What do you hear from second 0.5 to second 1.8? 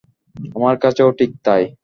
আমার কাছেও ঠিক তাই।